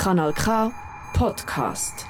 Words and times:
Kanal 0.00 0.32
K 0.32 0.72
Podcast. 1.12 2.06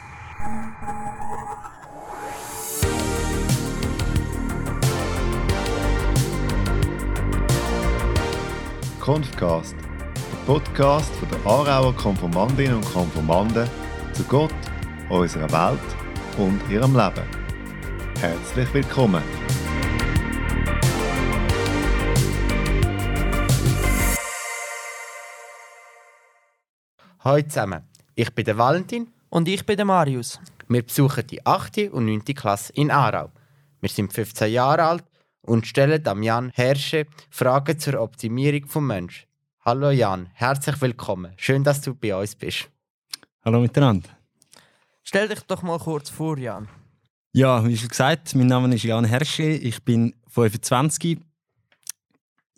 Konfcast, 9.00 9.74
der 9.74 10.38
Podcast 10.46 11.12
von 11.16 11.29
der 11.31 11.38
Aarauer 11.45 11.92
Konformandinnen 11.97 12.76
und 12.76 12.92
Konformanden 12.92 13.69
zu 14.13 14.22
Gott, 14.22 14.54
unserer 15.09 15.51
Welt 15.51 15.81
und 16.38 16.61
ihrem 16.70 16.95
Leben. 16.95 17.27
Herzlich 18.20 18.73
willkommen. 18.73 19.40
Hallo 27.23 27.42
zusammen, 27.42 27.83
ich 28.15 28.34
bin 28.34 28.47
der 28.47 28.56
Valentin. 28.56 29.06
Und 29.28 29.47
ich 29.47 29.66
bin 29.66 29.77
der 29.77 29.84
Marius. 29.84 30.41
Wir 30.69 30.83
besuchen 30.83 31.27
die 31.27 31.45
8. 31.45 31.91
und 31.92 32.06
9. 32.06 32.24
Klasse 32.34 32.73
in 32.73 32.91
Aarau. 32.91 33.30
Wir 33.83 33.91
sind 33.91 34.11
15 34.11 34.51
Jahre 34.51 34.84
alt 34.84 35.05
und 35.42 35.66
stellen 35.66 36.09
am 36.09 36.23
Jan 36.23 36.51
Herrsche 36.55 37.06
Fragen 37.28 37.78
zur 37.78 38.01
Optimierung 38.01 38.62
des 38.62 38.75
Menschen. 38.77 39.27
Hallo 39.66 39.91
Jan, 39.91 40.30
herzlich 40.33 40.80
willkommen. 40.80 41.34
Schön, 41.37 41.62
dass 41.62 41.83
du 41.83 41.95
bei 41.95 42.16
uns 42.16 42.34
bist. 42.34 42.70
Hallo 43.45 43.61
miteinander. 43.61 44.09
Stell 45.02 45.28
dich 45.28 45.41
doch 45.41 45.61
mal 45.61 45.78
kurz 45.78 46.09
vor, 46.09 46.39
Jan. 46.39 46.69
Ja, 47.34 47.62
wie 47.69 47.77
schon 47.77 47.91
gesagt, 47.91 48.34
mein 48.34 48.47
Name 48.47 48.75
ist 48.75 48.84
Jan 48.84 49.05
Hersche, 49.05 49.42
ich 49.42 49.84
bin 49.84 50.14
25. 50.28 51.19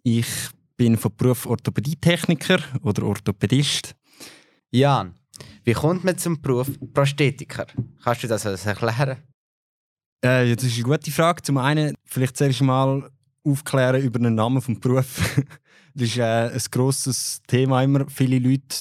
Ich 0.05 0.29
bin 0.77 0.97
von 0.97 1.17
Beruf 1.17 1.47
Orthopädietechniker 1.47 2.61
oder 2.83 3.03
Orthopädist. 3.03 3.97
Jan, 4.75 5.15
wie 5.65 5.75
kommt 5.75 6.03
man 6.03 6.17
zum 6.17 6.41
Beruf 6.41 6.71
Prosthetiker? 6.95 7.67
Kannst 8.03 8.23
du 8.23 8.29
das 8.29 8.47
uns 8.47 8.65
erklären? 8.65 9.19
Äh, 10.25 10.49
ja, 10.49 10.55
das 10.55 10.65
ist 10.65 10.77
eine 10.77 10.85
gute 10.85 11.11
Frage. 11.11 11.43
Zum 11.43 11.59
einen 11.59 11.95
vielleicht 12.07 12.39
zuerst 12.39 12.63
mal 12.63 13.11
aufklären 13.45 14.01
über 14.01 14.19
den 14.19 14.35
Namen 14.35 14.63
des 14.63 14.81
Berufs. 14.81 15.21
das 15.95 16.09
ist 16.09 16.17
äh, 16.17 16.49
ein 16.49 16.61
grosses 16.71 17.43
Thema 17.47 17.83
immer. 17.83 18.09
Viele 18.09 18.39
Leute 18.39 18.79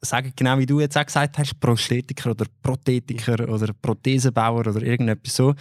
sagen 0.00 0.32
genau 0.34 0.58
wie 0.58 0.66
du 0.66 0.80
jetzt 0.80 0.96
auch 0.96 1.04
gesagt 1.04 1.36
hast, 1.36 1.60
Prosthetiker 1.60 2.30
oder 2.30 2.46
Prothetiker 2.62 3.46
oder 3.46 3.70
Prothesenbauer 3.74 4.60
oder 4.60 4.80
irgendetwas 4.80 5.36
so. 5.36 5.54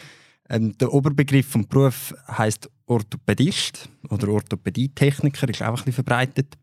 Ähm, 0.49 0.77
der 0.77 0.93
Oberbegriff 0.93 1.47
vom 1.47 1.67
Beruf 1.67 2.13
heißt 2.29 2.69
Orthopädist 2.85 3.89
oder 4.09 4.29
Orthopädietechniker, 4.29 5.49
ist 5.49 5.61
auch 5.61 5.67
ein 5.67 5.75
bisschen 5.75 5.93
verbreitet. 5.93 6.57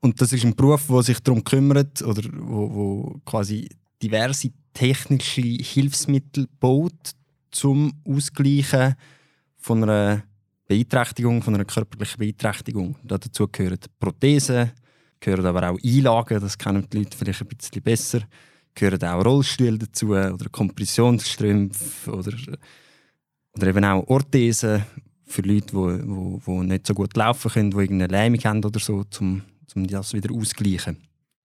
Und 0.00 0.20
das 0.20 0.32
ist 0.32 0.44
ein 0.44 0.54
Beruf, 0.54 0.86
der 0.88 1.02
sich 1.02 1.20
darum 1.20 1.42
kümmert 1.42 2.02
oder 2.02 2.22
wo, 2.32 2.74
wo 2.74 3.20
quasi 3.24 3.68
diverse 4.02 4.50
technische 4.72 5.40
Hilfsmittel 5.40 6.46
baut 6.60 7.12
zum 7.50 7.92
Ausgleichen 8.06 8.94
von 9.56 9.82
einer 9.82 10.22
Beeinträchtigung, 10.68 11.42
von 11.42 11.54
einer 11.54 11.64
körperlichen 11.64 12.18
Beeinträchtigung. 12.18 12.96
Dazu 13.02 13.48
gehören 13.48 13.78
Prothesen, 13.98 14.72
gehören 15.20 15.46
aber 15.46 15.70
auch 15.70 15.78
Einlagen, 15.82 16.40
das 16.40 16.58
kennen 16.58 16.86
die 16.92 16.98
Leute 16.98 17.16
vielleicht 17.16 17.40
ein 17.40 17.48
bisschen 17.48 17.82
besser. 17.82 18.20
Gehören 18.74 19.02
auch 19.04 19.24
Rollstühle 19.24 19.78
dazu 19.78 20.08
oder 20.08 20.48
Kompressionsstrümpfe 20.50 22.12
oder, 22.12 22.36
oder 23.54 23.66
eben 23.66 23.84
auch 23.84 24.06
Orthesen 24.08 24.84
für 25.24 25.42
Leute, 25.42 25.68
die 25.68 25.74
wo, 25.74 26.40
wo 26.44 26.62
nicht 26.62 26.86
so 26.86 26.94
gut 26.94 27.16
laufen 27.16 27.50
können, 27.50 27.70
die 27.70 27.78
irgendeine 27.78 28.12
Lähmung 28.12 28.40
haben 28.44 28.64
oder 28.64 28.78
so, 28.78 29.04
um, 29.20 29.42
um 29.76 29.86
das 29.86 30.12
wieder 30.14 30.34
auszugleichen. 30.34 30.96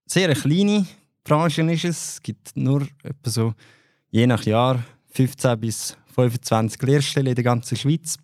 Sehr 0.05 0.25
eine 0.25 0.35
kleine 0.35 0.85
Branche 1.23 1.61
ist 1.71 1.85
es. 1.85 2.13
Es 2.13 2.23
gibt 2.23 2.55
nur 2.55 2.87
etwa 3.03 3.29
so, 3.29 3.53
je 4.09 4.25
nach 4.25 4.43
Jahr 4.43 4.83
15 5.11 5.59
bis 5.59 5.97
25 6.15 6.81
Lehrstellen 6.81 7.27
in 7.27 7.35
der 7.35 7.43
ganzen 7.43 7.77
Schweiz. 7.77 8.17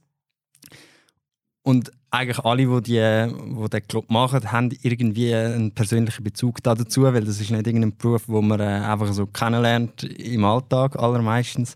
Und 1.61 1.91
eigentlich 2.09 2.39
alle, 2.39 2.81
die, 2.81 2.81
die, 2.81 3.33
die 3.33 3.69
den 3.69 3.83
Job 3.89 4.09
machen, 4.09 4.51
haben 4.51 4.71
irgendwie 4.81 5.35
einen 5.35 5.73
persönlichen 5.73 6.23
Bezug 6.23 6.63
dazu, 6.63 7.03
weil 7.03 7.25
das 7.25 7.41
ist 7.41 7.51
nicht 7.51 7.67
irgendein 7.67 7.95
Beruf, 7.97 8.23
wo 8.27 8.41
man 8.41 8.61
äh, 8.61 8.63
einfach 8.63 9.11
so 9.11 9.27
kennenlernt 9.27 10.03
im 10.03 10.45
Alltag 10.45 10.97
allermeistens. 10.97 11.75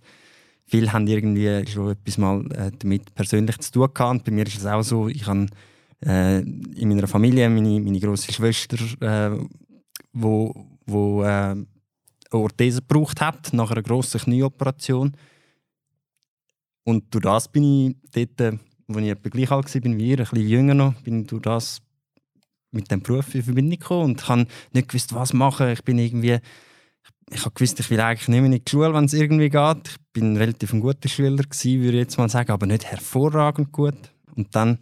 Viele 0.65 0.93
haben 0.93 1.05
irgendwie 1.07 1.65
schon 1.69 1.91
etwas 1.91 2.17
mal 2.17 2.45
äh, 2.53 2.71
damit 2.79 3.13
persönlich 3.13 3.57
zu 3.59 3.71
tun 3.73 3.89
gehabt. 3.93 4.23
Bei 4.23 4.31
mir 4.31 4.47
ist 4.47 4.57
es 4.57 4.65
auch 4.65 4.83
so, 4.83 5.09
ich 5.09 5.27
habe 5.27 5.47
äh, 6.05 6.39
in 6.39 6.89
meiner 6.89 7.07
Familie 7.07 7.49
meine, 7.49 7.79
meine 7.79 7.99
große 7.99 8.31
Schwester, 8.31 8.77
äh, 9.01 9.37
wo, 10.13 10.53
wo 10.85 11.23
äh, 11.23 11.25
eine 11.27 11.65
Orthese 12.31 12.81
gebraucht 12.81 13.21
hat 13.21 13.53
nach 13.53 13.71
einer 13.71 13.83
grossen 13.83 14.21
Knieoperation. 14.21 15.15
Und 16.83 17.13
durch 17.13 17.23
das 17.23 17.51
bin 17.51 17.63
ich 17.63 17.95
dort 18.11 18.59
als 18.95 19.05
ich 19.05 19.11
etwa 19.11 19.29
gleich 19.29 19.51
alt 19.51 19.73
war 19.73 19.97
wie 19.97 20.09
ihr, 20.09 20.19
ein 20.19 20.25
bisschen 20.25 20.47
jünger 20.47 20.73
noch, 20.73 20.93
bin 21.01 21.21
ich 21.21 21.27
durch 21.27 21.41
das 21.41 21.81
mit 22.71 22.89
dem 22.89 23.01
Beruf 23.01 23.33
in 23.35 23.43
Verbindung 23.43 23.79
gekommen 23.79 24.03
und 24.11 24.27
habe 24.27 24.47
nicht 24.73 24.87
gewusst, 24.87 25.13
was 25.13 25.33
machen. 25.33 25.69
Ich 25.69 25.83
bin 25.83 25.97
irgendwie, 25.97 26.39
ich 27.29 27.41
habe 27.41 27.53
gewusst, 27.53 27.79
ich 27.79 27.89
will 27.89 27.99
eigentlich 27.99 28.27
nicht 28.29 28.41
mehr 28.41 28.51
in 28.51 28.63
die 28.63 28.69
Schule, 28.69 28.93
wenn 28.93 29.05
es 29.05 29.13
irgendwie 29.13 29.49
geht. 29.49 29.87
Ich 29.89 29.97
bin 30.13 30.37
relativ 30.37 30.73
ein 30.73 30.79
guter 30.79 31.09
Schüler 31.09 31.43
gewesen, 31.43 31.81
würde 31.81 31.97
ich 31.97 32.03
jetzt 32.03 32.17
mal 32.17 32.29
sagen, 32.29 32.51
aber 32.51 32.65
nicht 32.65 32.85
hervorragend 32.85 33.71
gut. 33.71 33.97
Und 34.35 34.55
dann 34.55 34.79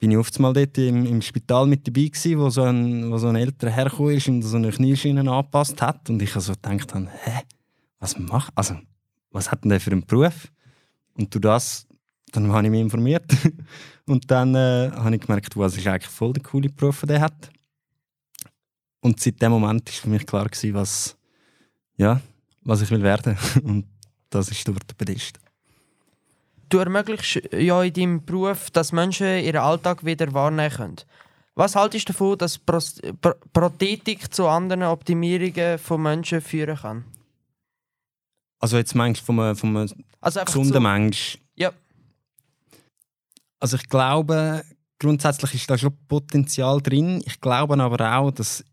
bin 0.00 0.10
ich 0.10 0.16
oft 0.16 0.36
mal 0.40 0.52
dort 0.52 0.76
im, 0.78 1.06
im 1.06 1.22
Spital 1.22 1.66
mit 1.66 1.86
dabei 1.86 2.06
gewesen, 2.06 2.38
wo 2.38 2.50
so 2.50 2.62
ein, 2.62 3.12
wo 3.12 3.18
so 3.18 3.28
ein 3.28 3.36
älterer 3.36 3.70
hergekommen 3.70 4.16
ist 4.16 4.28
und 4.28 4.42
so 4.42 4.56
eine 4.56 4.70
Knieschiene 4.70 5.20
angepasst 5.30 5.80
hat. 5.80 6.10
Und 6.10 6.20
ich 6.20 6.34
also 6.34 6.54
gedacht 6.54 6.92
habe, 6.94 7.08
hä, 7.22 7.42
was 8.00 8.18
macht, 8.18 8.52
also, 8.56 8.76
was 9.30 9.52
hat 9.52 9.62
denn 9.62 9.70
der 9.70 9.80
für 9.80 9.92
einen 9.92 10.04
Beruf? 10.04 10.50
Und 11.14 11.32
durch 11.32 11.42
das 11.42 11.86
dann 12.32 12.52
habe 12.52 12.64
ich 12.64 12.70
mich 12.70 12.80
informiert 12.80 13.24
und 14.06 14.30
dann 14.30 14.54
äh, 14.54 14.90
habe 14.94 15.14
ich 15.14 15.20
gemerkt, 15.20 15.56
was 15.56 15.76
ist 15.76 15.86
eigentlich 15.86 16.10
voll 16.10 16.32
der 16.32 16.42
coole 16.42 16.68
Beruf, 16.68 17.02
der 17.06 17.20
hat. 17.20 17.50
Und 19.00 19.20
seit 19.20 19.40
dem 19.40 19.52
Moment 19.52 19.86
war 19.86 19.94
für 19.94 20.08
mich 20.08 20.26
klar 20.26 20.46
gewesen, 20.46 20.74
was, 20.74 21.16
ja, 21.96 22.20
was 22.62 22.82
ich 22.82 22.90
will 22.90 23.02
werden. 23.02 23.36
Und 23.62 23.86
das 24.28 24.50
ist 24.50 24.66
der 24.66 24.74
Orthopädist. 24.74 25.40
Du 26.70 26.78
ermöglichst 26.78 27.52
ja 27.52 27.82
in 27.82 27.92
deinem 27.92 28.24
Beruf, 28.24 28.70
dass 28.70 28.92
Menschen 28.92 29.44
ihren 29.44 29.60
Alltag 29.60 30.04
wieder 30.04 30.32
wahrnehmen 30.32 30.70
können. 30.72 30.96
Was 31.54 31.74
haltest 31.76 32.08
du 32.08 32.12
davon, 32.12 32.38
dass 32.38 32.58
Prothetik 33.52 34.32
zu 34.32 34.48
anderen 34.48 34.84
Optimierungen 34.84 35.78
von 35.78 36.02
Menschen 36.02 36.40
führen 36.40 36.76
kann? 36.76 37.04
Also 38.60 38.76
jetzt 38.76 38.94
meinst 38.94 39.22
du 39.22 39.26
von 39.26 39.40
einem, 39.40 39.56
von 39.56 39.76
einem 39.76 39.88
also 40.20 40.44
gesunden 40.44 40.72
so, 40.72 40.80
Mensch? 40.80 41.38
Ja. 41.56 41.72
Also 43.58 43.76
ich 43.76 43.88
glaube, 43.88 44.62
grundsätzlich 44.98 45.54
ist 45.54 45.70
da 45.70 45.76
schon 45.76 45.96
Potenzial 46.06 46.80
drin. 46.80 47.22
Ich 47.26 47.40
glaube 47.40 47.82
aber 47.82 48.16
auch, 48.16 48.30
dass 48.30 48.64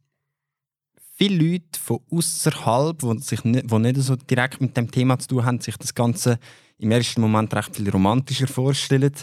viele 1.17 1.51
Leute 1.51 1.79
von 1.79 1.99
außerhalb, 2.11 2.99
die 2.99 3.47
nicht, 3.49 3.97
so 3.97 4.15
direkt 4.15 4.61
mit 4.61 4.77
dem 4.77 4.91
Thema 4.91 5.17
zu 5.17 5.27
tun 5.29 5.45
haben, 5.45 5.59
sich 5.59 5.77
das 5.77 5.95
Ganze 5.95 6.39
im 6.77 6.91
ersten 6.91 7.21
Moment 7.21 7.53
recht 7.53 7.75
viel 7.75 7.89
romantischer 7.89 8.47
vorstellen. 8.47 9.13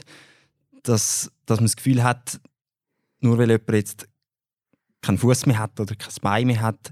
Dass, 0.83 1.31
dass 1.47 1.61
man 1.61 1.67
das 1.67 1.77
Gefühl 1.77 2.03
hat, 2.03 2.41
nur 3.21 3.39
weil 3.39 3.51
jemand 3.51 3.73
jetzt 3.73 4.09
keinen 5.01 5.19
Fuß 5.19 5.47
mehr 5.47 5.59
hat 5.59 5.79
oder 5.81 5.95
kein 5.95 6.13
Bein 6.21 6.47
mehr 6.49 6.61
hat, 6.61 6.91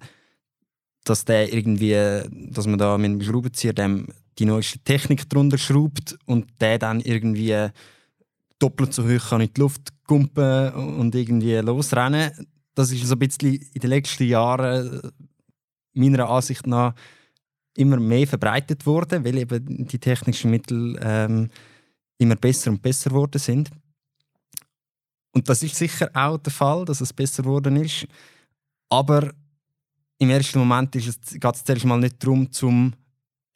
dass 1.04 1.24
der 1.24 1.52
irgendwie, 1.52 1.94
dass 2.50 2.66
man 2.66 2.78
da 2.78 2.96
mit 2.96 3.10
einem 3.10 3.22
Schraubenzieher 3.22 3.72
dem 3.72 4.06
die 4.38 4.46
neueste 4.46 4.78
Technik 4.78 5.28
drunter 5.28 5.58
schraubt 5.58 6.16
und 6.24 6.48
der 6.60 6.78
dann 6.78 7.00
irgendwie 7.00 7.68
doppelt 8.58 8.94
so 8.94 9.04
hoch 9.04 9.30
kann 9.30 9.42
in 9.42 9.52
die 9.52 9.60
Luft 9.60 9.92
kumpen 10.06 10.72
und 10.72 11.14
irgendwie 11.14 11.56
losrennen. 11.56 12.30
Das 12.74 12.90
ist 12.90 13.06
so 13.06 13.14
ein 13.14 13.18
bisschen 13.18 13.54
in 13.54 13.80
den 13.80 13.90
letzten 13.90 14.24
Jahren 14.24 15.12
meiner 15.94 16.28
Ansicht 16.28 16.66
nach 16.66 16.94
immer 17.76 17.98
mehr 17.98 18.26
verbreitet 18.26 18.84
worden, 18.86 19.24
weil 19.24 19.38
eben 19.38 19.86
die 19.86 19.98
technischen 19.98 20.50
Mittel 20.50 20.98
ähm, 21.02 21.50
immer 22.18 22.36
besser 22.36 22.70
und 22.70 22.82
besser 22.82 23.10
geworden 23.10 23.38
sind. 23.38 23.70
Und 25.32 25.48
das 25.48 25.62
ist 25.62 25.76
sicher 25.76 26.10
auch 26.12 26.38
der 26.38 26.52
Fall, 26.52 26.84
dass 26.84 27.00
es 27.00 27.12
besser 27.12 27.42
geworden 27.42 27.76
ist. 27.76 28.06
Aber 28.90 29.32
im 30.18 30.30
ersten 30.30 30.58
Moment 30.58 30.92
geht 30.92 31.06
es 31.06 31.64
zuerst 31.64 31.84
mal 31.84 31.98
nicht 31.98 32.22
darum, 32.22 32.50
zum 32.52 32.92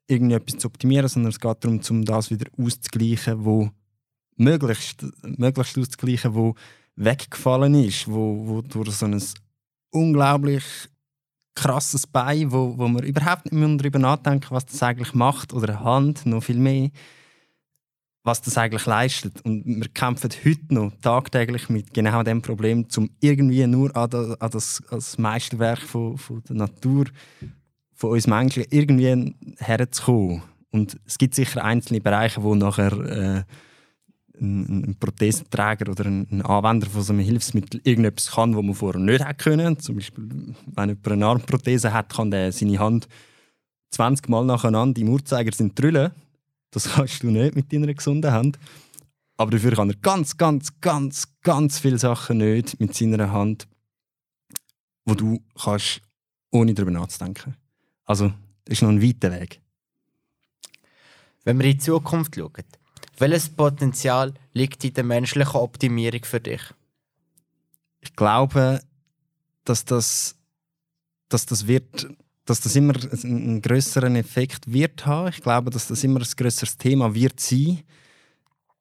irgendetwas 0.08 0.58
zu 0.58 0.68
optimieren, 0.68 1.08
sondern 1.08 1.30
es 1.30 1.40
geht 1.40 1.64
darum, 1.64 1.80
um 1.90 2.04
das 2.04 2.30
wieder 2.30 2.50
auszugleichen, 2.56 3.44
was 3.44 3.70
möglichst, 4.36 5.04
möglichst 5.22 5.78
auszugleichen, 5.78 6.34
wo 6.34 6.54
weggefallen 6.96 7.74
ist, 7.74 8.08
wo, 8.08 8.46
wo 8.46 8.62
durch 8.62 8.90
so 8.90 9.06
ein 9.06 9.22
unglaublich 9.90 10.64
krasses 11.54 12.06
Bein, 12.06 12.52
wo, 12.52 12.76
wo 12.76 12.88
man 12.88 13.04
überhaupt 13.04 13.46
nicht 13.46 13.54
mehr 13.54 13.76
darüber 13.76 13.98
nachdenken 13.98 14.48
was 14.50 14.66
das 14.66 14.82
eigentlich 14.82 15.14
macht, 15.14 15.52
oder 15.52 15.70
eine 15.74 15.84
Hand, 15.84 16.26
noch 16.26 16.42
viel 16.42 16.58
mehr, 16.58 16.90
was 18.22 18.42
das 18.42 18.58
eigentlich 18.58 18.86
leistet. 18.86 19.40
Und 19.42 19.64
wir 19.64 19.88
kämpfen 19.88 20.30
heute 20.44 20.74
noch 20.74 20.92
tagtäglich 21.00 21.68
mit 21.68 21.94
genau 21.94 22.22
dem 22.22 22.42
Problem, 22.42 22.86
um 22.96 23.10
irgendwie 23.20 23.66
nur 23.66 23.96
an 23.96 24.10
das, 24.10 24.40
an 24.40 24.50
das, 24.50 24.82
an 24.88 24.98
das 24.98 25.18
Meisterwerk 25.18 25.80
von, 25.80 26.18
von 26.18 26.42
der 26.48 26.56
Natur, 26.56 27.06
von 27.94 28.10
uns 28.10 28.26
Menschen, 28.26 28.64
irgendwie 28.70 29.34
herzukommen. 29.58 30.42
Und 30.70 30.98
es 31.06 31.16
gibt 31.16 31.34
sicher 31.34 31.64
einzelne 31.64 32.00
Bereiche, 32.00 32.42
wo 32.42 32.54
nachher 32.54 32.92
äh, 32.92 33.42
ein, 34.40 34.84
ein 34.84 34.96
Prothesenträger 34.98 35.90
oder 35.90 36.06
ein, 36.06 36.26
ein, 36.30 36.42
Anwender 36.42 36.88
von 36.88 37.02
so 37.02 37.12
einem 37.12 37.24
Hilfsmittel 37.24 37.80
irgendetwas 37.84 38.32
kann, 38.32 38.56
was 38.56 38.62
man 38.62 38.74
vorher 38.74 39.00
nicht 39.00 39.24
hätte 39.24 39.34
können. 39.34 39.78
Zum 39.78 39.96
Beispiel, 39.96 40.24
wenn 40.66 40.88
jemand 40.88 41.08
eine 41.08 41.26
Armprothese 41.26 41.92
hat, 41.92 42.12
kann 42.12 42.30
der 42.30 42.52
seine 42.52 42.78
Hand 42.78 43.08
20 43.90 44.28
Mal 44.28 44.44
nacheinander 44.44 45.00
im 45.00 45.08
Uhrzeigersinn 45.08 45.74
drüllen. 45.74 46.12
Das 46.70 46.90
kannst 46.94 47.22
du 47.22 47.30
nicht 47.30 47.56
mit 47.56 47.72
deiner 47.72 47.92
gesunden 47.92 48.32
Hand. 48.32 48.58
Aber 49.36 49.50
dafür 49.50 49.72
kann 49.72 49.90
er 49.90 49.96
ganz, 49.96 50.36
ganz, 50.36 50.80
ganz, 50.80 51.28
ganz 51.42 51.78
viele 51.78 51.98
Sachen 51.98 52.38
nicht 52.38 52.80
mit 52.80 52.94
seiner 52.94 53.32
Hand, 53.32 53.68
wo 55.04 55.14
du 55.14 55.42
kannst, 55.62 56.00
ohne 56.50 56.74
darüber 56.74 56.92
nachzudenken. 56.92 57.54
Also, 58.04 58.32
das 58.64 58.74
ist 58.74 58.82
noch 58.82 58.88
ein 58.88 59.02
weiter 59.02 59.30
Weg. 59.32 59.60
Wenn 61.44 61.58
wir 61.58 61.66
in 61.66 61.72
die 61.72 61.78
Zukunft 61.78 62.34
schauen, 62.34 62.52
welches 63.20 63.48
Potenzial 63.48 64.34
liegt 64.52 64.84
in 64.84 64.94
der 64.94 65.04
menschlichen 65.04 65.56
Optimierung 65.56 66.24
für 66.24 66.40
dich? 66.40 66.60
Ich 68.00 68.14
glaube, 68.14 68.80
dass 69.64 69.84
das, 69.84 70.36
dass 71.28 71.46
das 71.46 71.66
wird, 71.66 72.08
dass 72.44 72.60
das 72.60 72.76
immer 72.76 72.94
einen 73.24 73.60
größeren 73.60 74.16
Effekt 74.16 74.72
wird 74.72 75.06
haben. 75.06 75.28
Ich 75.28 75.42
glaube, 75.42 75.70
dass 75.70 75.88
das 75.88 76.04
immer 76.04 76.20
ein 76.20 76.26
größeres 76.36 76.76
Thema 76.76 77.14
wird 77.14 77.40
sein. 77.40 77.82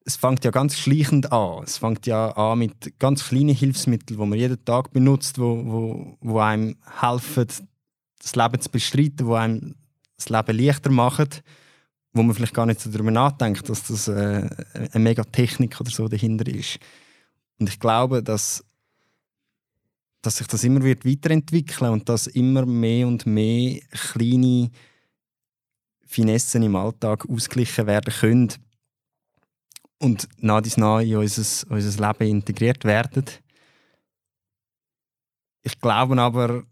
Es 0.05 0.17
fängt 0.17 0.45
ja 0.45 0.51
ganz 0.51 0.77
schleichend 0.77 1.31
an. 1.31 1.63
Es 1.63 1.79
fängt 1.79 2.05
ja 2.05 2.29
an 2.31 2.59
mit 2.59 2.99
ganz 2.99 3.27
kleinen 3.27 3.55
Hilfsmitteln, 3.55 4.19
die 4.19 4.25
man 4.25 4.37
jeden 4.37 4.63
Tag 4.63 4.91
benutzt, 4.91 5.39
wo, 5.39 5.65
wo, 5.65 6.17
wo 6.21 6.39
einem 6.39 6.77
helfen, 7.01 7.47
das 8.21 8.35
Leben 8.35 8.61
zu 8.61 8.69
bestreiten, 8.69 9.25
wo 9.25 9.33
einem 9.33 9.75
das 10.17 10.29
Leben 10.29 10.57
leichter 10.57 10.91
machen 10.91 11.29
wo 12.15 12.23
man 12.23 12.33
vielleicht 12.33 12.53
gar 12.53 12.65
nicht 12.65 12.79
so 12.79 12.89
darüber 12.89 13.11
nachdenkt, 13.11 13.67
dass 13.67 13.83
das 13.83 14.07
äh, 14.07 14.49
eine 14.73 15.03
mega 15.03 15.23
Technik 15.25 15.79
oder 15.81 15.91
so 15.91 16.07
dahinter 16.07 16.47
ist. 16.47 16.79
Und 17.59 17.67
ich 17.67 17.77
glaube, 17.77 18.23
dass, 18.23 18.63
dass 20.21 20.37
sich 20.37 20.47
das 20.47 20.63
immer 20.63 20.81
wird 20.81 21.05
weiterentwickeln 21.05 21.91
und 21.91 22.07
dass 22.07 22.27
immer 22.27 22.65
mehr 22.65 23.05
und 23.05 23.25
mehr 23.25 23.81
kleine 23.91 24.71
Finessen 26.05 26.63
im 26.63 26.77
Alltag 26.77 27.29
ausgeglichen 27.29 27.85
werden 27.85 28.13
können 28.13 28.53
und 29.99 30.29
nach 30.37 30.61
dies 30.61 30.77
nach 30.77 31.01
in 31.01 31.17
unser, 31.17 31.69
unser 31.69 32.07
Leben 32.07 32.29
integriert 32.29 32.85
werden. 32.85 33.25
Ich 35.63 35.77
glaube 35.81 36.17
aber, 36.21 36.63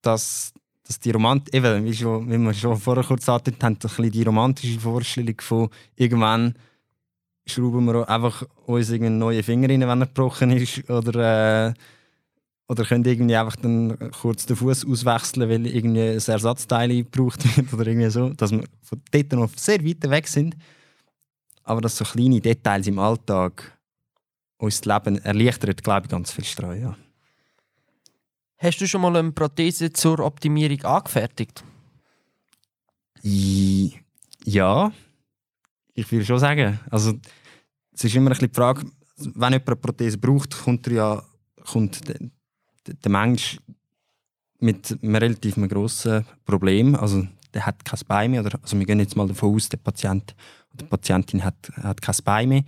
dass 0.00 0.52
dass 0.86 0.98
die 0.98 1.10
Romantik, 1.10 1.54
eben, 1.54 1.84
wie, 1.84 1.94
schon, 1.94 2.30
wie 2.30 2.38
wir 2.38 2.54
schon 2.54 2.76
vorher 2.76 3.04
kurz 3.04 3.28
angedeutet 3.28 3.62
haben, 3.62 3.74
ein 3.74 3.78
bisschen 3.78 4.10
die 4.10 4.22
romantische 4.22 4.80
Vorstellung 4.80 5.40
von 5.40 5.68
irgendwann 5.96 6.54
schrauben 7.46 7.86
wir 7.86 8.08
einfach 8.08 8.44
uns 8.66 8.90
einen 8.90 9.18
neuen 9.18 9.42
Finger 9.42 9.68
rein, 9.68 9.80
wenn 9.80 10.00
er 10.00 10.06
gebrochen 10.06 10.50
ist, 10.52 10.88
oder, 10.88 11.68
äh, 11.68 11.74
oder 12.68 12.84
können 12.84 13.04
irgendwie 13.04 13.36
einfach 13.36 13.56
dann 13.56 14.10
kurz 14.12 14.46
den 14.46 14.56
Fuß 14.56 14.86
auswechseln, 14.86 15.48
weil 15.48 15.66
irgendwie 15.66 16.02
ein 16.02 16.16
Ersatzteil 16.16 16.88
gebraucht 16.88 17.44
wird 17.56 17.72
oder 17.72 17.86
irgendwie 17.86 18.10
so, 18.10 18.30
dass 18.30 18.52
wir 18.52 18.64
von 18.82 19.02
dort 19.10 19.32
noch 19.32 19.50
sehr 19.56 19.84
weit 19.84 20.08
weg 20.08 20.28
sind. 20.28 20.56
Aber 21.64 21.80
dass 21.80 21.96
so 21.96 22.04
kleine 22.04 22.40
Details 22.40 22.86
im 22.86 22.98
Alltag 22.98 23.78
uns 24.58 24.80
das 24.80 25.04
Leben 25.04 25.18
erleichtern, 25.18 25.74
glaube 25.76 26.06
ich, 26.06 26.10
ganz 26.10 26.32
viel 26.32 26.44
streuen. 26.44 26.82
Ja. 26.82 26.96
Hast 28.62 28.80
du 28.80 28.86
schon 28.86 29.00
mal 29.00 29.16
eine 29.16 29.32
Prothese 29.32 29.92
zur 29.92 30.20
Optimierung 30.20 30.80
angefertigt? 30.84 31.64
Ja, 33.20 34.92
ich 35.94 36.12
würde 36.12 36.24
schon 36.24 36.38
sagen. 36.38 36.78
Also, 36.88 37.14
es 37.92 38.04
ist 38.04 38.14
immer 38.14 38.30
ein 38.30 38.38
die 38.38 38.48
Frage, 38.54 38.82
wenn 39.16 39.52
jemand 39.52 39.68
eine 39.68 39.76
Prothese 39.76 40.16
braucht, 40.16 40.56
kommt, 40.62 40.86
ja, 40.86 41.24
kommt 41.72 42.08
der, 42.08 42.20
der 42.86 43.10
Mensch 43.10 43.58
mit 44.60 44.96
einem 45.02 45.16
relativ 45.16 45.56
grossen 45.68 46.24
Problem. 46.44 46.94
Also, 46.94 47.26
der 47.52 47.66
hat 47.66 47.84
kein 47.84 47.98
Bein 48.06 48.30
mehr. 48.30 48.44
Oder, 48.44 48.60
also 48.62 48.78
wir 48.78 48.86
gehen 48.86 49.00
jetzt 49.00 49.16
mal 49.16 49.26
davon 49.26 49.56
aus, 49.56 49.68
der 49.70 49.78
Patient 49.78 50.36
oder 50.72 50.84
die 50.84 50.88
Patientin 50.88 51.42
hat, 51.42 51.72
hat 51.82 52.00
kein 52.00 52.14
Bein 52.24 52.48
mehr. 52.48 52.62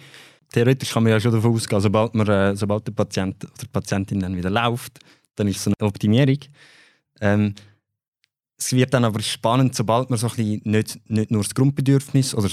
Theoretisch 0.51 0.93
kann 0.93 1.05
man 1.05 1.13
ja 1.13 1.21
schon 1.21 1.31
davon 1.31 1.55
ausgehen, 1.55 1.81
sobald, 1.81 2.17
man, 2.17 2.27
äh, 2.27 2.57
sobald 2.57 2.85
der 2.85 2.93
Patient 2.93 3.45
oder 3.45 3.53
die 3.63 3.69
Patientin 3.69 4.19
dann 4.19 4.37
wieder 4.37 4.51
läuft, 4.51 4.99
dann 5.37 5.49
ist 5.49 5.59
es 5.59 5.67
eine 5.67 5.75
Optimierung. 5.81 6.39
Ähm, 7.21 7.55
es 8.57 8.73
wird 8.73 8.95
dann 8.95 9.05
aber 9.05 9.21
spannend, 9.21 9.75
sobald 9.75 10.11
man 10.11 10.19
so 10.19 10.29
ein 10.29 10.37
bisschen 10.37 10.61
nicht, 10.65 11.11
nicht 11.11 11.31
nur 11.31 11.43
das 11.43 11.55
Grundbedürfnis 11.55 12.35
oder 12.35 12.49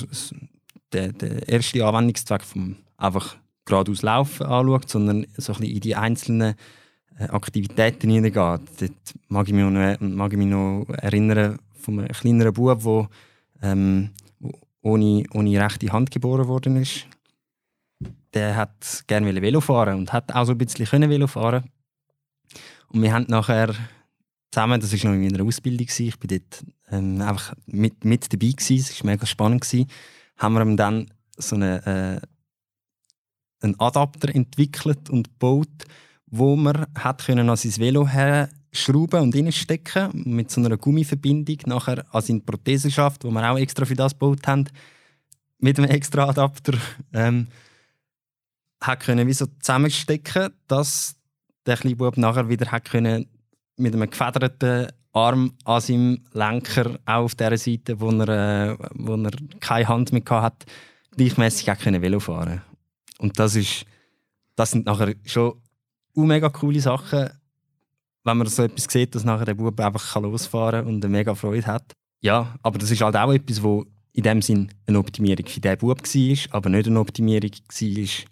der, 0.91 1.13
der 1.13 1.47
erste 1.47 1.85
Anwendungszweck 1.85 2.43
vom 2.43 2.75
einfach 2.97 3.37
geradeaus 3.65 4.01
Laufen 4.01 4.45
anschaut, 4.45 4.89
sondern 4.89 5.25
so 5.37 5.53
ein 5.53 5.59
bisschen 5.59 5.75
in 5.75 5.79
die 5.81 5.95
einzelnen 5.95 6.55
äh, 7.17 7.23
Aktivitäten 7.25 8.09
hineingeht. 8.09 8.35
Dort 8.79 9.13
mag 9.27 9.47
ich 9.47 9.53
mich 9.53 9.63
noch, 9.63 9.99
mag 9.99 10.31
ich 10.31 10.37
mich 10.37 10.47
noch 10.47 10.85
erinnern 10.89 11.59
von 11.73 11.99
einem 11.99 12.09
kleineren 12.09 12.53
Bub, 12.53 12.83
der 12.83 13.09
ähm, 13.61 14.09
ohne, 14.81 15.23
ohne 15.33 15.61
rechte 15.63 15.91
Hand 15.91 16.11
geboren 16.11 16.47
worden 16.47 16.77
ist. 16.77 17.05
Der 18.33 18.55
hat 18.55 19.03
gerne 19.07 19.41
Velo 19.41 19.61
fahren 19.61 19.99
und 19.99 20.13
hat 20.13 20.33
auch 20.33 20.45
so 20.45 20.53
ein 20.53 20.57
bisschen 20.57 21.09
Velo 21.09 21.27
fahren 21.27 21.63
und 22.93 23.01
wir 23.01 23.13
haben 23.13 23.25
nachher 23.27 23.73
zusammen, 24.51 24.81
das 24.81 24.91
war 24.91 25.11
noch 25.11 25.17
in 25.17 25.31
meiner 25.31 25.43
Ausbildung, 25.43 25.87
ich 25.87 26.13
war 26.13 26.27
dort 26.27 26.65
ähm, 26.91 27.21
einfach 27.21 27.53
mit, 27.65 28.03
mit 28.03 28.31
dabei, 28.31 28.53
es 28.57 28.69
war 28.69 29.11
mega 29.11 29.25
spannend, 29.25 29.61
gewesen, 29.61 29.87
haben 30.37 30.53
wir 30.53 30.75
dann 30.75 31.11
so 31.37 31.55
eine, 31.55 32.21
äh, 33.61 33.65
einen 33.65 33.79
Adapter 33.79 34.33
entwickelt 34.33 35.09
und 35.09 35.29
gebaut, 35.29 35.85
wo 36.27 36.55
man 36.55 36.87
hat 36.95 37.25
können 37.25 37.49
an 37.49 37.57
sein 37.57 37.77
Velo 37.77 38.07
herschrauben 38.07 39.21
und 39.21 39.35
reinstecken 39.35 40.09
mit 40.25 40.51
so 40.51 40.61
einer 40.61 40.77
Gummiverbindung 40.77 41.57
nachher 41.65 42.05
an 42.13 42.21
seine 42.21 42.41
Prothese 42.41 42.91
schafft, 42.91 43.23
wo 43.23 43.31
wir 43.31 43.49
auch 43.49 43.57
extra 43.57 43.85
für 43.85 43.95
das 43.95 44.13
gebaut 44.13 44.47
haben, 44.47 44.65
mit 45.59 45.77
einem 45.77 45.89
extra 45.89 46.27
Adapter 46.27 46.77
ähm, 47.13 47.47
hat 48.81 49.01
können 49.01 49.27
wie 49.27 49.33
so 49.33 49.45
zusammenstecken, 49.59 50.49
dass 50.67 51.15
der 51.65 51.77
kleine 51.77 51.95
Bub 51.95 52.17
nachher 52.17 52.49
wieder 52.49 52.71
hat 52.71 52.89
können 52.89 53.27
mit 53.77 53.93
einem 53.93 54.09
gefederten 54.09 54.87
Arm 55.13 55.53
an 55.65 55.81
seinem 55.81 56.21
Lenker 56.33 56.99
auch 57.05 57.23
auf 57.23 57.35
der 57.35 57.57
Seite, 57.57 57.99
wo 57.99 58.09
er, 58.11 58.29
äh, 58.71 58.77
wo 58.93 59.15
er 59.15 59.31
keine 59.59 59.87
Hand 59.87 60.13
mehr 60.13 60.23
hatte, 60.29 60.65
gleichmäßig 61.17 61.69
auch 61.71 61.77
können 61.77 62.01
Velo 62.01 62.19
fahren. 62.19 62.61
Und 63.19 63.37
das 63.37 63.55
ist, 63.55 63.85
das 64.55 64.71
sind 64.71 64.85
nachher 64.85 65.13
schon 65.25 65.55
mega 66.15 66.49
coole 66.49 66.79
Sachen, 66.79 67.29
wenn 68.23 68.37
man 68.37 68.47
so 68.47 68.63
etwas 68.63 68.85
sieht, 68.89 69.15
dass 69.15 69.25
nachher 69.25 69.45
der 69.45 69.55
Bub 69.55 69.79
einfach 69.79 70.21
losfahren 70.21 70.85
kann 70.85 70.93
und 70.93 71.03
eine 71.03 71.11
mega 71.11 71.35
Freude 71.35 71.65
hat. 71.65 71.93
Ja, 72.21 72.55
aber 72.61 72.77
das 72.77 72.91
ist 72.91 73.01
halt 73.01 73.15
auch 73.15 73.33
etwas, 73.33 73.61
wo 73.61 73.85
in 74.13 74.23
dem 74.23 74.41
Sinn 74.41 74.69
eine 74.85 74.99
Optimierung 74.99 75.45
für 75.47 75.59
diesen 75.59 75.77
Bub 75.77 76.01
war, 76.01 76.55
aber 76.55 76.69
nicht 76.69 76.87
eine 76.87 76.99
Optimierung 76.99 77.51
war 77.51 78.25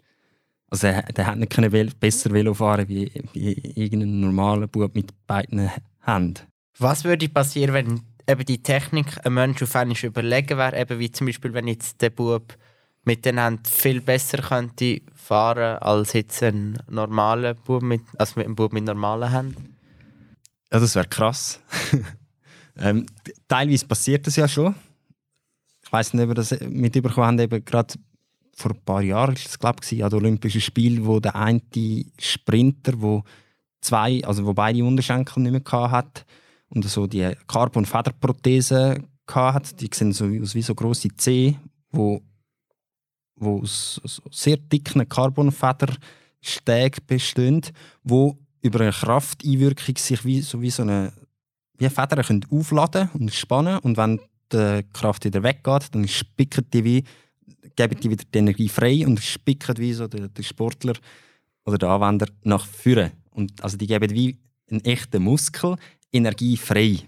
also 0.70 0.88
der, 0.88 1.02
der 1.04 1.28
hat 1.28 1.38
nicht 1.38 1.52
können 1.52 1.92
besser 2.00 2.32
Velo 2.32 2.54
fahren 2.54 2.88
wie, 2.88 3.12
wie 3.34 3.54
irgendein 3.76 4.20
normaler 4.20 4.68
Bub 4.68 4.94
mit 4.96 5.12
beiden 5.26 5.70
Händen. 6.02 6.36
Was 6.78 7.04
würde 7.04 7.28
passieren, 7.28 7.74
wenn 7.74 8.02
eben 8.28 8.46
die 8.46 8.62
Technik 8.62 9.26
ein 9.26 9.34
Mensch 9.34 9.62
auf 9.64 9.76
einmal 9.76 9.98
überlegen 10.02 10.58
wäre, 10.58 10.80
eben 10.80 11.00
wie 11.00 11.12
zum 11.12 11.28
Beispiel, 11.28 11.54
wenn 11.54 11.68
jetzt 11.68 12.02
der 12.02 12.12
Bub 12.12 12.56
mit 13.04 13.26
den 13.26 13.40
Händen 13.40 13.66
viel 13.66 14.02
besser 14.02 14.38
könnte 14.38 15.02
fahren 15.16 15.78
als 15.80 16.14
jetzt 16.14 16.44
ein 16.44 16.78
normaler 16.88 17.56
Bub 17.56 17.82
mit, 17.82 18.02
also 18.18 18.34
mit 18.38 18.46
einem 18.46 18.56
Bub 18.56 18.72
mit 18.72 18.84
normalen 18.84 19.32
Händen? 19.32 19.76
Ja, 20.72 20.80
das 20.80 20.96
wäre 20.96 21.08
krass. 21.08 21.60
ähm, 22.78 23.08
teilweise 23.48 23.88
passiert 23.88 24.28
das 24.28 24.36
ja 24.36 24.48
schon. 24.48 24.76
Ich 25.84 25.92
weiß 25.92 26.14
nicht, 26.14 26.24
ob 26.24 26.30
ihr 26.30 26.36
das 26.36 26.60
mitbekommen 26.62 27.40
habt, 27.40 27.40
eben 27.42 27.66
gerade 27.66 27.96
vor 28.60 28.72
ein 28.72 28.82
paar 28.84 29.02
Jahren 29.02 29.36
ist 29.36 29.48
es, 29.48 29.60
glaube 29.60 29.80
ich, 29.90 30.04
an 30.04 30.10
den 30.10 30.20
Olympischen 30.20 30.62
Spielen, 30.62 31.06
wo 31.06 31.20
der 31.20 31.36
eine 31.36 31.62
Sprinter, 32.20 32.94
wo 33.02 33.24
zwei, 33.82 34.24
also 34.26 34.46
wo 34.46 34.54
beide 34.54 34.84
Unterschenkel 34.84 35.42
nicht 35.44 35.72
mehr 35.72 35.92
hat 35.92 36.26
und 36.70 36.86
so 36.86 37.08
die 37.08 37.34
Carbon-Federprothese 37.48 39.04
hat, 39.28 39.80
die 39.80 39.90
sehen 39.94 40.12
so 40.12 40.26
aus 40.26 40.56
wie 40.56 40.62
so 40.62 40.76
große 40.76 41.10
C, 41.16 41.56
wo, 41.92 42.22
wo 43.36 43.62
aus, 43.62 44.02
sehr 44.32 44.58
dicken 44.58 45.08
Carbonfederstägen 45.08 47.06
bestehen, 47.08 47.62
wo 48.04 48.38
über 48.62 48.82
eine 48.82 48.92
Krafteinwirkung 48.92 49.96
sich 49.98 50.26
wie 50.26 50.42
so, 50.42 50.62
wie 50.62 50.70
so 50.70 50.84
eine 50.84 51.14
wie 51.78 51.90
Federn 51.90 52.46
aufladen 52.52 53.10
und 53.14 53.34
spannen 53.34 53.80
und 53.80 53.96
wenn 53.96 54.20
die 54.52 54.84
Kraft 54.92 55.24
wieder 55.24 55.44
weggeht, 55.44 55.96
dann 55.96 56.08
spicken 56.08 56.66
die 56.74 56.84
wie 56.84 57.04
geben 57.76 58.00
die 58.00 58.10
wieder 58.10 58.24
die 58.34 58.38
Energie 58.38 58.70
frei 58.70 59.06
und 59.06 59.20
spicken 59.20 59.78
wie 59.78 59.94
so 59.94 60.08
der, 60.08 60.28
der 60.28 60.44
Sportler 60.44 60.94
oder 61.66 61.78
der 61.78 61.90
Anwender 61.90 62.28
nach 62.44 62.66
vorne. 62.66 63.12
Und 63.32 63.64
also 63.64 63.78
die 63.78 63.88
geben 63.88 64.10
wie 64.12 64.38
einen 64.70 64.84
echten 64.86 65.24
Muskel 65.24 65.76
Energie 66.12 66.58
frei. 66.58 67.00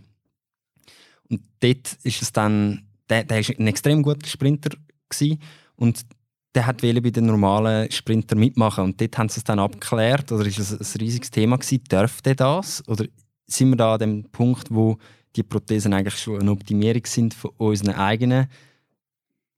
Und 1.29 1.41
dort 1.59 1.97
ist 2.03 2.21
es 2.21 2.31
dann, 2.31 2.83
der, 3.09 3.23
der 3.23 3.39
ist 3.39 3.57
ein 3.57 3.67
extrem 3.67 4.03
guter 4.03 4.27
Sprinter 4.27 4.69
gewesen, 5.09 5.39
und 5.75 6.05
der 6.53 6.67
hat 6.67 6.81
bei 6.81 6.91
den 6.91 7.25
normalen 7.25 7.89
Sprinter 7.91 8.35
mitmachen 8.35 8.83
und 8.83 9.01
dort 9.01 9.17
haben 9.17 9.29
sie 9.29 9.39
es 9.39 9.43
dann 9.43 9.57
abgeklärt 9.57 10.31
oder 10.31 10.45
ist 10.45 10.59
es 10.59 10.71
ein 10.71 11.01
riesiges 11.01 11.31
Thema 11.31 11.57
gewesen, 11.57 11.83
dürfte 11.85 12.35
das 12.35 12.87
oder 12.87 13.05
sind 13.47 13.69
wir 13.69 13.77
da 13.77 13.93
an 13.93 13.99
dem 13.99 14.23
Punkt, 14.31 14.67
wo 14.69 14.97
die 15.35 15.43
Prothesen 15.43 15.93
eigentlich 15.93 16.17
schon 16.17 16.39
eine 16.39 16.51
Optimierung 16.51 17.03
sind 17.05 17.33
von 17.33 17.51
unseren 17.57 17.95
eigenen 17.95 18.47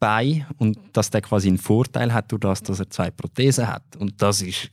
Beinen 0.03 0.45
und 0.57 0.77
dass 0.91 1.09
der 1.09 1.21
quasi 1.21 1.47
einen 1.47 1.57
Vorteil 1.57 2.13
hat 2.13 2.29
durch 2.29 2.41
das, 2.41 2.61
dass 2.61 2.81
er 2.81 2.89
zwei 2.89 3.09
Prothesen 3.09 3.69
hat 3.69 3.95
und 3.95 4.21
das 4.21 4.41
ist 4.41 4.69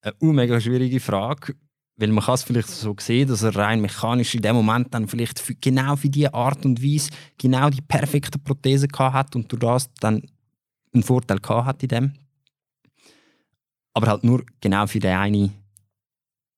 eine 0.00 0.32
mega 0.32 0.58
schwierige 0.58 0.98
Frage, 0.98 1.54
weil 1.96 2.08
man 2.08 2.24
kann 2.24 2.36
es 2.36 2.42
vielleicht 2.42 2.68
so 2.68 2.96
sehen, 2.98 3.28
dass 3.28 3.42
er 3.42 3.54
rein 3.54 3.82
mechanisch 3.82 4.34
in 4.34 4.40
dem 4.40 4.56
Moment 4.56 4.94
dann 4.94 5.08
vielleicht 5.08 5.38
für, 5.38 5.54
genau 5.56 5.94
für 5.96 6.08
diese 6.08 6.32
Art 6.32 6.64
und 6.64 6.82
Weise 6.82 7.10
genau 7.36 7.68
die 7.68 7.82
perfekte 7.82 8.38
Prothese 8.38 8.88
hat 8.98 9.36
und 9.36 9.52
durch 9.52 9.60
das 9.60 9.92
dann 10.00 10.22
einen 10.94 11.02
Vorteil 11.02 11.38
hat 11.42 11.82
in 11.82 11.88
dem. 11.90 12.12
Aber 13.92 14.06
halt 14.06 14.24
nur 14.24 14.42
genau 14.58 14.86
für 14.86 15.00
den 15.00 15.16
einen 15.16 15.52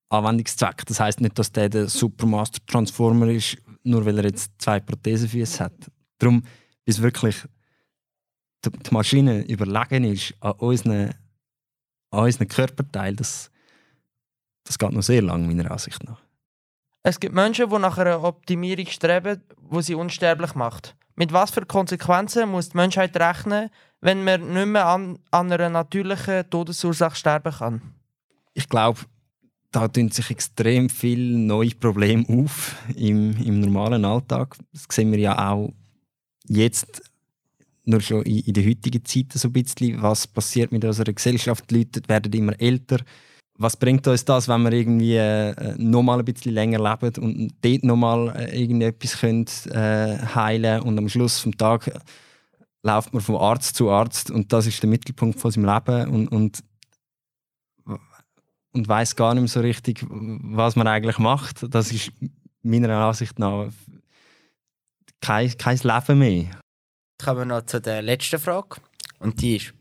Anwendungszweck. 0.08 0.86
Das 0.86 1.00
heißt 1.00 1.20
nicht, 1.20 1.36
dass 1.36 1.50
der 1.50 1.68
der 1.68 1.88
Supermaster 1.88 2.64
Transformer 2.64 3.26
ist, 3.26 3.58
nur 3.82 4.06
weil 4.06 4.18
er 4.18 4.26
jetzt 4.26 4.52
zwei 4.58 4.78
Prothesenfüße 4.78 5.64
hat. 5.64 5.90
Darum 6.18 6.44
ist 6.84 7.02
wirklich 7.02 7.46
die 8.64 8.94
Maschine 8.94 9.46
überlegen 9.46 10.04
ist 10.04 10.34
an 10.40 10.52
unseren, 10.52 11.14
an 12.10 12.24
unseren 12.24 12.48
Körperteil. 12.48 13.14
Das, 13.16 13.50
das 14.64 14.78
geht 14.78 14.92
noch 14.92 15.02
sehr 15.02 15.22
lang, 15.22 15.46
meiner 15.46 15.70
Ansicht 15.70 16.02
nach. 16.04 16.20
Es 17.02 17.20
gibt 17.20 17.34
Menschen, 17.34 17.68
die 17.68 17.78
nach 17.78 17.98
einer 17.98 18.22
Optimierung 18.22 18.86
streben, 18.86 19.42
die 19.70 19.82
sie 19.82 19.94
unsterblich 19.94 20.54
macht. 20.54 20.96
Mit 21.16 21.32
was 21.32 21.50
für 21.50 21.66
Konsequenzen 21.66 22.48
muss 22.48 22.70
die 22.70 22.76
Menschheit 22.76 23.16
rechnen, 23.16 23.70
wenn 24.00 24.24
man 24.24 24.52
nicht 24.52 24.66
mehr 24.66 24.86
an, 24.86 25.18
an 25.30 25.52
einer 25.52 25.68
natürlichen 25.68 26.48
Todesursache 26.48 27.14
sterben 27.14 27.52
kann? 27.52 27.82
Ich 28.54 28.68
glaube, 28.68 29.00
da 29.70 29.86
tun 29.88 30.10
sich 30.10 30.30
extrem 30.30 30.88
viele 30.88 31.38
neue 31.38 31.74
Probleme 31.74 32.24
auf 32.28 32.76
im, 32.96 33.36
im 33.44 33.60
normalen 33.60 34.04
Alltag. 34.04 34.56
Das 34.72 34.86
sehen 34.90 35.12
wir 35.12 35.18
ja 35.18 35.50
auch 35.50 35.72
jetzt 36.48 37.02
nur 37.84 38.00
schon 38.00 38.22
in, 38.22 38.38
in 38.40 38.54
der 38.54 38.66
heutigen 38.66 39.04
Zeit 39.04 39.32
so 39.34 39.48
ein 39.48 39.52
bisschen. 39.52 40.00
Was 40.02 40.26
passiert 40.26 40.72
mit 40.72 40.84
unserer 40.84 41.12
Gesellschaft? 41.12 41.70
Die 41.70 41.78
Leute 41.78 42.00
werden 42.08 42.32
immer 42.32 42.58
älter 42.60 42.98
was 43.56 43.76
bringt 43.76 44.06
uns 44.08 44.24
das, 44.24 44.48
wenn 44.48 44.62
wir 44.62 44.72
irgendwie 44.72 45.16
äh, 45.16 45.74
noch 45.78 46.02
mal 46.02 46.18
ein 46.18 46.24
bisschen 46.24 46.52
länger 46.52 46.78
leben 46.78 47.22
und 47.22 47.54
dort 47.62 47.84
noch 47.84 47.96
mal 47.96 48.34
äh, 48.36 48.60
irgendetwas 48.60 49.18
können, 49.20 49.46
äh, 49.70 50.18
heilen 50.34 50.82
und 50.82 50.98
am 50.98 51.08
Schluss 51.08 51.38
vom 51.38 51.56
Tag 51.56 51.90
läuft 52.82 53.14
man 53.14 53.22
von 53.22 53.36
Arzt 53.36 53.76
zu 53.76 53.90
Arzt 53.90 54.30
und 54.30 54.52
das 54.52 54.66
ist 54.66 54.82
der 54.82 54.90
Mittelpunkt 54.90 55.38
von 55.38 55.50
seinem 55.50 55.66
Leben 55.66 56.10
und, 56.10 56.28
und, 56.28 56.64
und 58.72 58.88
weiß 58.88 59.14
gar 59.14 59.34
nicht 59.34 59.42
mehr 59.42 59.48
so 59.48 59.60
richtig, 59.60 60.04
was 60.10 60.74
man 60.74 60.88
eigentlich 60.88 61.18
macht. 61.18 61.64
Das 61.72 61.92
ist 61.92 62.12
meiner 62.62 62.90
Ansicht 62.90 63.38
nach 63.38 63.68
kein, 65.24 65.56
kein 65.56 65.78
Leben 65.78 66.18
mehr. 66.18 66.60
Kommen 67.22 67.38
wir 67.38 67.44
noch 67.46 67.66
zu 67.66 67.80
der 67.80 68.02
letzten 68.02 68.38
Frage 68.38 68.76
und 69.20 69.40
die 69.40 69.56
ist, 69.56 69.72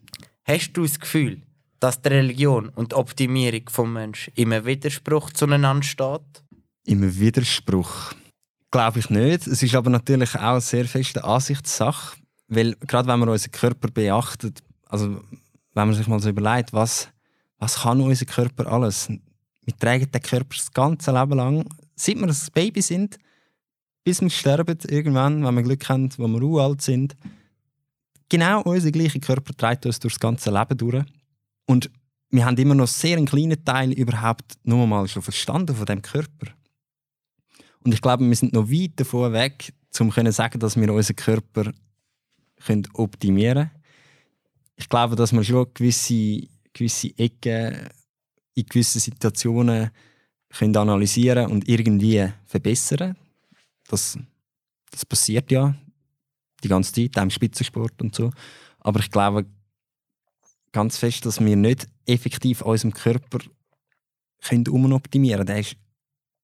hast 0.46 0.74
du 0.74 0.84
das 0.84 1.00
Gefühl, 1.00 1.42
dass 1.80 2.02
die 2.02 2.10
Religion 2.10 2.70
und 2.70 2.94
die 2.94 2.96
Optimierung 2.96 3.66
des 3.66 3.78
Menschen 3.78 4.34
im 4.36 4.52
Widerspruch 4.66 5.32
zueinander 5.32 5.84
steht? 5.84 6.44
Im 6.86 7.20
Widerspruch? 7.20 8.14
Glaube 8.72 9.00
ich 9.00 9.10
nicht. 9.10 9.48
Es 9.48 9.62
ist 9.62 9.76
aber 9.76 9.90
natürlich 9.90 10.36
auch 10.36 10.54
eine 10.54 10.62
sehr 10.62 10.86
feste 10.86 11.24
Ansichtssache, 11.24 12.18
weil 12.48 12.76
gerade 12.76 13.08
wenn 13.08 13.20
man 13.20 13.30
unseren 13.30 13.52
Körper 13.52 13.90
beachtet, 13.90 14.64
also 14.86 15.22
wenn 15.74 15.88
man 15.88 15.94
sich 15.94 16.08
mal 16.08 16.20
so 16.20 16.30
überlegt, 16.30 16.72
was, 16.72 17.10
was 17.58 17.82
kann 17.82 18.00
unser 18.00 18.26
Körper 18.26 18.72
alles? 18.72 19.10
Wir 19.66 19.78
tragen 19.78 20.10
den 20.10 20.22
Körper 20.22 20.56
das 20.56 20.72
ganze 20.72 21.12
Leben 21.12 21.38
lang, 21.38 21.66
seit 21.96 22.16
wir 22.16 22.28
ein 22.28 22.38
Baby 22.54 22.82
sind, 22.82 23.18
bis 24.04 24.22
wir 24.22 24.30
sterben 24.30 24.78
irgendwann, 24.88 25.44
wenn 25.44 25.56
wir 25.56 25.64
Glück 25.64 25.88
haben, 25.90 26.10
wenn 26.18 26.32
wir 26.32 26.42
uralt 26.42 26.82
sind. 26.82 27.16
Genau 28.30 28.62
unser 28.62 28.92
gleicher 28.92 29.20
Körper 29.20 29.54
trägt 29.54 29.86
uns 29.86 30.00
durch 30.00 30.16
das 30.16 30.20
ganze 30.20 30.52
Leben 30.52 30.78
durch. 30.78 31.06
Und 31.66 31.90
wir 32.30 32.46
haben 32.46 32.58
immer 32.58 32.76
noch 32.76 32.88
sehr 32.88 33.18
einen 33.18 33.28
kleinen 33.28 33.64
Teil 33.64 33.92
überhaupt 33.92 34.58
nur 34.64 34.88
mal 34.88 35.08
schon 35.08 35.22
verstanden 35.22 35.76
von 35.76 35.86
dem 35.86 36.02
Körper. 36.02 36.48
Und 37.84 37.94
ich 37.94 38.02
glaube, 38.02 38.28
wir 38.28 38.36
sind 38.36 38.54
noch 38.54 38.70
weit 38.70 38.94
davon 38.96 39.34
weg, 39.34 39.74
um 40.00 40.12
zu 40.12 40.32
sagen, 40.32 40.60
dass 40.60 40.76
wir 40.76 40.94
unseren 40.94 41.16
Körper 41.16 41.72
können 42.66 42.88
optimieren 42.94 43.70
können. 43.70 43.84
Ich 44.76 44.90
glaube, 44.90 45.16
dass 45.16 45.34
wir 45.34 45.44
schon 45.44 45.68
gewisse, 45.74 46.48
gewisse 46.74 47.18
Ecken 47.18 47.90
in 48.56 48.66
gewissen 48.66 49.00
Situationen 49.00 49.92
können 50.50 50.76
analysieren 50.76 51.52
und 51.52 51.68
irgendwie 51.68 52.28
verbessern. 52.46 53.16
Das, 53.94 54.18
das 54.90 55.06
passiert 55.06 55.52
ja 55.52 55.76
die 56.64 56.68
ganze 56.68 56.94
Zeit, 56.94 57.16
auch 57.16 57.22
im 57.22 57.30
Spitzensport 57.30 58.02
und 58.02 58.16
so. 58.16 58.32
Aber 58.80 59.00
ich 59.00 59.12
glaube, 59.12 59.46
ganz 60.72 60.98
fest, 60.98 61.28
dass 61.28 61.40
wir 61.40 61.56
nicht 61.56 61.88
effektiv 62.08 62.64
unserem 62.64 62.92
Körper 62.92 63.38
können 64.42 64.68
umoptimieren 64.68 65.46
können. 65.46 65.48
Der 65.48 65.60
ist 65.60 65.76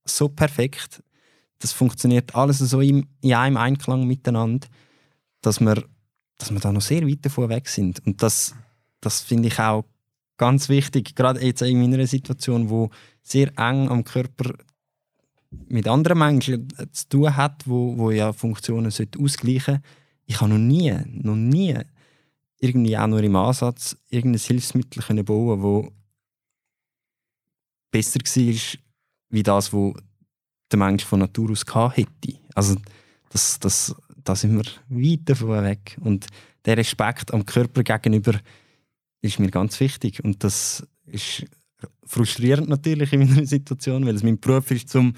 so 0.05 0.29
perfekt, 0.29 1.03
das 1.57 1.71
funktioniert 1.71 2.35
alles 2.35 2.59
so 2.59 2.81
in 2.81 3.07
einem 3.23 3.57
Einklang 3.57 4.05
miteinander, 4.05 4.67
dass 5.41 5.59
wir, 5.59 5.83
dass 6.37 6.51
wir 6.51 6.59
da 6.59 6.71
noch 6.71 6.81
sehr 6.81 7.07
weit 7.07 7.25
davon 7.25 7.49
weg 7.49 7.67
sind. 7.67 8.05
Und 8.05 8.21
das, 8.21 8.53
das 9.01 9.21
finde 9.21 9.47
ich 9.47 9.59
auch 9.59 9.85
ganz 10.37 10.69
wichtig, 10.69 11.15
gerade 11.15 11.43
jetzt 11.43 11.63
in 11.63 11.81
meiner 11.81 12.05
Situation, 12.05 12.69
wo 12.69 12.91
sehr 13.23 13.47
eng 13.57 13.89
am 13.89 14.03
Körper 14.03 14.53
mit 15.51 15.87
anderen 15.87 16.19
Menschen 16.19 16.67
zu 16.91 17.09
tun 17.09 17.35
hat, 17.35 17.67
wo, 17.67 17.97
wo 17.97 18.11
ja 18.11 18.33
Funktionen 18.33 18.87
ausgleichen 18.87 19.75
sollten. 19.75 19.83
Ich 20.25 20.41
habe 20.41 20.51
noch 20.51 20.59
nie, 20.59 20.93
noch 21.07 21.35
nie 21.35 21.77
irgendwie 22.59 22.97
auch 22.97 23.07
nur 23.07 23.23
im 23.23 23.35
Ansatz 23.35 23.97
irgendein 24.09 24.41
Hilfsmittel 24.41 25.01
können 25.01 25.25
bauen 25.25 25.61
wo 25.61 25.91
besser 27.91 28.19
war, 28.19 28.79
wie 29.29 29.43
das, 29.43 29.73
wo 29.73 29.95
der 30.71 30.79
Mensch 30.79 31.03
von 31.03 31.19
Natur 31.19 31.51
aus 31.51 31.65
hätte. 31.95 32.39
Also 32.53 32.75
das, 33.29 33.59
das, 33.59 33.95
da 34.23 34.35
sind 34.35 34.55
wir 34.55 34.65
weit 34.89 35.21
davon 35.23 35.63
weg. 35.63 35.97
Und 36.01 36.27
der 36.65 36.77
Respekt 36.77 37.33
am 37.33 37.45
Körper 37.45 37.83
gegenüber 37.83 38.39
ist 39.21 39.39
mir 39.39 39.49
ganz 39.49 39.79
wichtig. 39.79 40.23
Und 40.23 40.43
das 40.43 40.87
ist 41.05 41.45
frustrierend 42.05 42.69
natürlich 42.69 43.13
in 43.13 43.27
meiner 43.27 43.45
Situation, 43.45 44.05
weil 44.05 44.15
es 44.15 44.23
mein 44.23 44.39
Beruf 44.39 44.69
ist, 44.71 44.95
um, 44.95 45.13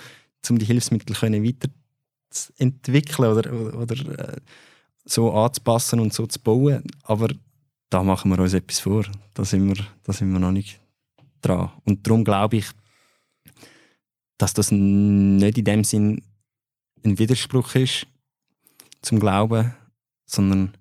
um 0.50 0.58
die 0.58 0.66
Hilfsmittel 0.66 1.16
können 1.16 1.44
weiterzuentwickeln 1.44 3.32
oder, 3.32 3.54
oder, 3.54 3.78
oder 3.78 4.36
äh, 4.36 4.42
so 5.06 5.32
anzupassen 5.32 6.00
und 6.00 6.14
so 6.14 6.26
zu 6.28 6.40
bauen. 6.40 6.84
Aber 7.04 7.30
da 7.90 8.04
machen 8.04 8.32
wir 8.32 8.40
uns 8.40 8.54
etwas 8.54 8.80
vor. 8.80 9.06
Da 9.34 9.46
sind 9.46 9.68
wir, 9.68 9.86
da 10.04 10.14
sind 10.14 10.32
wir 10.32 10.40
noch 10.40 10.52
nicht 10.52 10.80
dran. 11.42 11.72
Und 11.86 12.08
darum 12.08 12.24
glaube 12.24 12.58
ich, 12.58 12.66
dass 14.38 14.54
das 14.54 14.72
nicht 14.72 15.58
in 15.58 15.66
dem 15.66 15.84
Sinn 15.84 16.24
ein 17.04 17.20
Widerspruch 17.20 17.76
ist 17.76 18.08
zum 19.02 19.20
Glauben, 19.20 19.74
sondern 20.26 20.74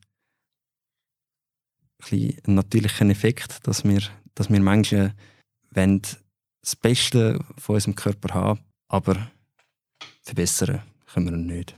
ein, 2.10 2.36
natürlicher 2.46 3.06
Effekt, 3.06 3.66
dass 3.66 3.84
wir, 3.84 4.02
dass 4.34 4.50
wir 4.50 4.60
Menschen 4.60 5.12
das 5.72 6.76
Beste 6.76 7.38
von 7.58 7.74
unserem 7.74 7.94
Körper 7.94 8.34
haben, 8.34 8.60
aber 8.88 9.30
verbessern 10.22 10.82
können 11.12 11.26
wir 11.26 11.32
ihn 11.32 11.46
nicht. 11.46 11.76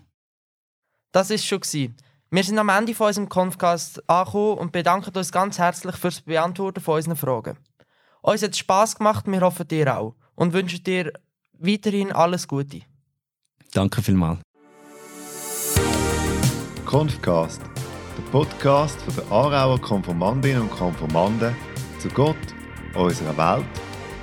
Das 1.13 1.31
ist 1.31 1.47
schon 1.47 1.61
gewesen. 1.61 1.97
Wir 2.31 2.45
sind 2.45 2.59
am 2.59 2.71
Ende 2.71 2.95
von 2.95 3.09
unserem 3.09 3.29
Confcast 3.29 4.09
angekommen 4.09 4.59
und 4.59 4.73
bedanken 4.73 5.15
uns 5.15 5.33
ganz 5.33 5.59
herzlich 5.59 5.97
fürs 5.97 6.23
Beantworten 6.23 6.81
von 6.81 6.97
unseren 6.97 7.17
Fragen. 7.17 7.59
Uns 8.23 8.43
hat 8.43 8.53
es 8.53 8.59
Spass 8.59 8.97
gemacht, 8.97 9.27
wir 9.27 9.41
hoffen 9.43 9.69
dir 9.69 9.99
auch 9.99 10.15
und 10.35 10.55
wünschen 10.55 10.83
dir 10.83 11.13
weiterhin 11.59 12.11
alles 12.13 12.49
Gute. 12.49 12.81
Danke 13.73 14.01
vielmals. 14.01 14.41
Confcast, 16.87 17.61
der 18.17 18.31
Podcast 18.31 19.01
von 19.03 19.15
der 19.15 19.31
Aarauer 19.31 19.81
Konformandinnen 19.81 20.63
und 20.63 20.71
Konformanden 20.71 21.55
zu 21.99 22.09
Gott, 22.09 22.37
unserer 22.95 23.37
Welt 23.37 23.67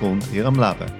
und 0.00 0.32
ihrem 0.32 0.54
Leben. 0.54 0.99